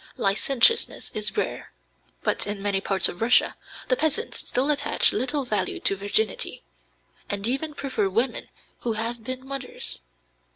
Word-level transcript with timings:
Licentiousness 0.17 1.11
is 1.11 1.37
rare. 1.37 1.73
But 2.23 2.47
in 2.47 2.59
many 2.63 2.81
parts 2.81 3.07
of 3.07 3.21
Russia 3.21 3.55
the 3.87 3.95
peasants 3.95 4.39
still 4.39 4.71
attach 4.71 5.13
little 5.13 5.45
value 5.45 5.79
to 5.81 5.95
virginity, 5.95 6.63
and 7.29 7.45
even 7.47 7.75
prefer 7.75 8.09
women 8.09 8.49
who 8.79 8.93
have 8.93 9.23
been 9.23 9.45
mothers. 9.45 9.99